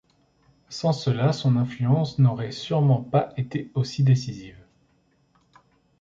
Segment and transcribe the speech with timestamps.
[0.69, 4.57] Sans cela son influence n'aurait sûrement pas été aussi décisive.